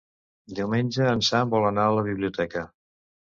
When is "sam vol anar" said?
1.27-1.85